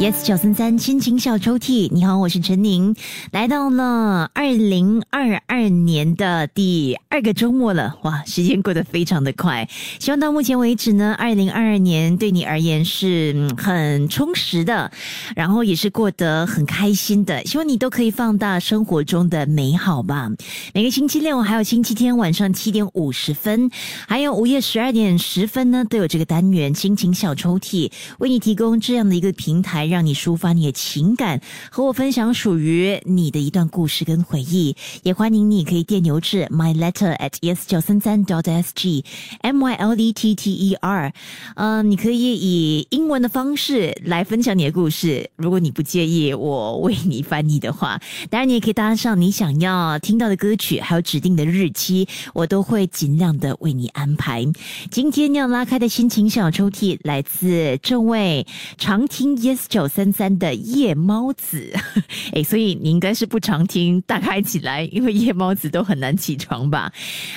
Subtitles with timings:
[0.00, 2.96] Yes，九三三亲情小抽屉，你好，我是陈宁，
[3.32, 9.68] 来到了二零二二年的第二个周末了，哇，时间过得非常的快。
[9.98, 14.90] 希望到目前为止呢，二零二二年对你而言是很充实的，
[15.36, 17.44] 然后也是过得很开心的。
[17.44, 20.30] 希望你都可以放大生活中的美好吧。
[20.72, 23.70] 每个星期六还有星期天晚上七点五十分，
[24.08, 29.89] 还有午夜十二点十分呢，都有这个单元心情小抽屉为你提供这样的一个平台。
[29.90, 34.74] 让你抒发你的情感，和我分享属于你的一段故事跟回忆。
[35.02, 39.04] 也欢迎你可以电邮至 my letter at yes 九三三 dot s g
[39.42, 41.12] m y l e t t e r。
[41.56, 48.00] 嗯，你可以以英文的方式来分享你的故事，如果你不介意我为你翻译的话。
[48.30, 54.46] 当然，你也可以搭上你想要听到的歌曲，还有指定的日期，我都会尽量的为你安排。
[54.90, 58.46] 今天要拉开的心情小抽屉来自这位
[58.78, 59.79] 常听 yes 九。
[59.80, 61.72] 九三三的夜猫子，
[62.36, 66.92] 哎，所以你应该是不常听，大开起来，因为夜猫子都很难起床吧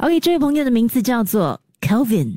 [0.00, 2.36] ？OK，这位朋友的名字叫做 Kelvin。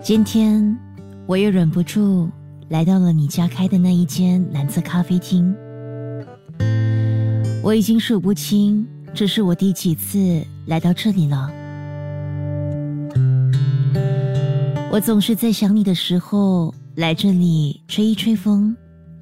[0.00, 0.78] 今天
[1.26, 2.30] 我又忍不住
[2.68, 5.52] 来到了你家开的那一间蓝色咖啡厅。
[7.68, 11.52] 我已经数不清这是我第几次来到这里了。
[14.90, 18.74] 我总是在想你的时候来这里吹一吹风，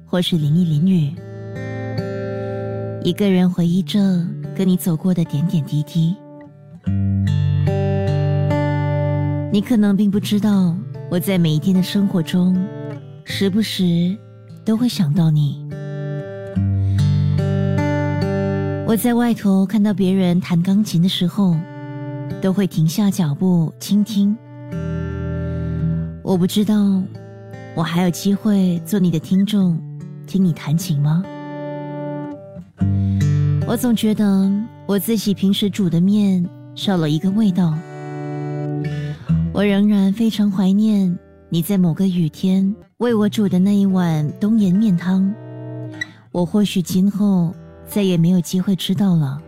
[0.05, 1.13] 或是淋一淋雨，
[3.03, 3.99] 一个人回忆着
[4.55, 6.15] 跟你走过的点点滴滴。
[9.51, 10.73] 你可能并不知道，
[11.11, 12.55] 我在每一天的生活中，
[13.25, 14.17] 时不时
[14.63, 15.67] 都会想到你。
[18.87, 21.57] 我在外头看到别人弹钢琴的时候，
[22.41, 24.33] 都会停下脚步倾听。
[26.23, 27.03] 我不知道，
[27.75, 29.77] 我还有机会做你的听众，
[30.25, 31.21] 听你弹琴吗？
[33.67, 34.49] 我总觉得
[34.85, 37.77] 我自己平时煮的面少了一个味道。
[39.51, 41.13] 我仍然非常怀念
[41.49, 45.29] 你在某个雨天为我煮的那一碗冬盐面汤。
[46.31, 47.53] 我或许今后。
[47.87, 49.41] 再也没有机会吃到了。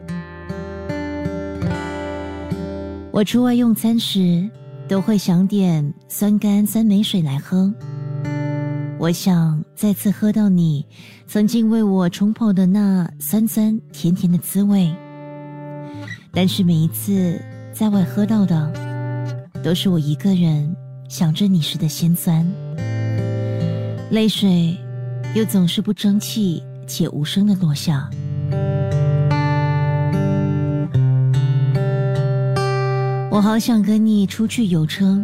[3.12, 4.50] 我出外用餐时，
[4.88, 7.72] 都会想点酸甘酸梅水来喝。
[8.98, 10.86] 我想再次喝到你
[11.26, 14.94] 曾经为我冲泡的那酸酸甜甜的滋味。
[16.32, 17.42] 但是每一次
[17.74, 18.72] 在外喝到的，
[19.64, 20.76] 都是我一个人
[21.08, 22.46] 想着你时的心酸。
[24.12, 24.78] 泪水
[25.34, 28.10] 又总是不争气且无声的落下。
[33.32, 35.18] 我好想跟你出去游车，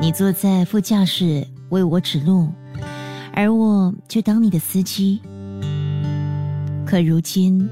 [0.00, 2.48] 你坐在副驾驶为我指路，
[3.34, 5.20] 而我却当你的司机。
[6.86, 7.68] 可如今，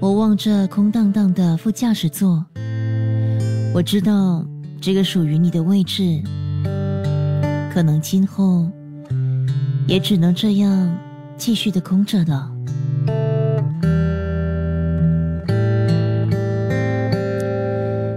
[0.00, 2.44] 我望着空荡荡的副驾驶座，
[3.74, 4.44] 我知道
[4.80, 6.20] 这个属于你的位置，
[7.72, 8.68] 可能今后
[9.86, 10.92] 也只能这样
[11.36, 12.51] 继续的空着了。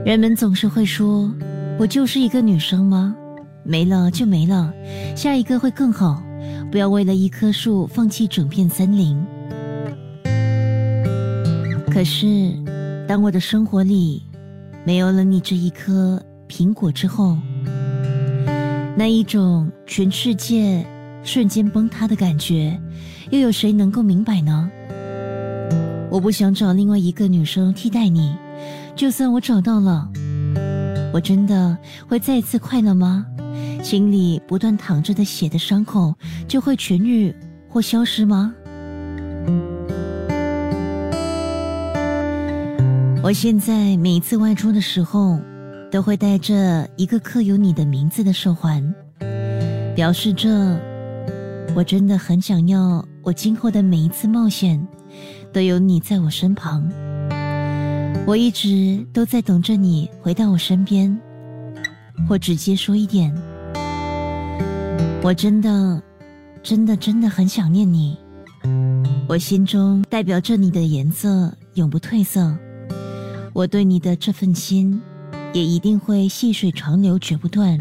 [0.05, 1.33] 人们总是会说
[1.79, 3.15] ：“我就是一个女生吗？
[3.63, 4.71] 没了就没了，
[5.15, 6.21] 下一个会更好。
[6.71, 9.19] 不要为了一棵树放弃整片森林。”
[11.89, 12.53] 可是，
[13.07, 14.21] 当我的生活里
[14.85, 17.35] 没有了你这一颗苹果之后，
[18.95, 20.85] 那一种全世界
[21.23, 22.79] 瞬间崩塌的感觉，
[23.31, 24.69] 又有谁能够明白呢？
[26.15, 28.33] 我不想找另外一个女生替代你。
[28.95, 30.09] 就算我找到了，
[31.13, 31.77] 我真的
[32.07, 33.25] 会再次快乐吗？
[33.83, 36.15] 心里不断淌着的血的伤口
[36.47, 37.35] 就会痊愈
[37.67, 38.55] 或消失吗？
[43.21, 45.37] 我现在每一次外出的时候，
[45.91, 48.81] 都会带着一个刻有你的名字的手环，
[49.93, 50.79] 表示着
[51.75, 54.81] 我真的很想要，我今后的每一次冒险
[55.53, 56.87] 都有你在我身旁。
[58.25, 61.15] 我一直都在等着你回到我身边，
[62.27, 63.31] 或直接说一点，
[65.21, 66.01] 我真的、
[66.63, 68.17] 真的、真的很想念你。
[69.27, 72.55] 我心中代表着你的颜色永不褪色，
[73.53, 74.99] 我对你的这份心
[75.53, 77.79] 也一定会细水长流，绝不断。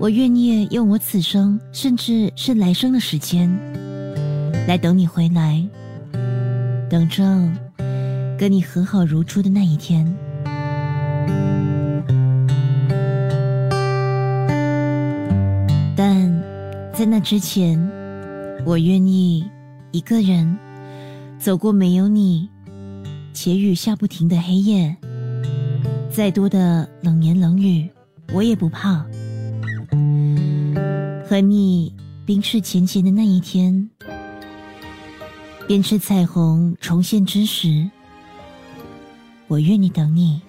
[0.00, 3.48] 我愿意用我此生，甚至是来生的时间，
[4.66, 5.64] 来等你回来。
[6.88, 7.24] 等着
[8.38, 10.06] 跟你和好如初的那一天。
[15.96, 16.42] 但
[16.92, 17.78] 在那之前，
[18.64, 19.44] 我愿意
[19.90, 20.56] 一个人
[21.38, 22.48] 走过没有你
[23.32, 24.96] 且雨下不停的黑夜，
[26.10, 27.88] 再多的冷言冷语，
[28.32, 29.04] 我也不怕。
[31.28, 31.94] 和你
[32.24, 33.90] 冰释前嫌的那一天，
[35.68, 37.90] 编织彩虹重现之时，
[39.48, 40.40] 我愿你等你。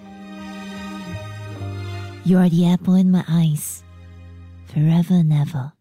[2.24, 3.80] You are the apple in my eyes,
[4.74, 5.72] forever and ever。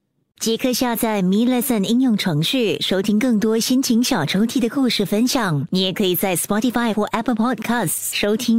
[0.41, 5.65] 即刻下载 Me Lesson 应用程序，收听更多心情小抽屉的故事分享。
[5.69, 8.57] 你也可以在 Spotify 或 Apple Podcasts 收听。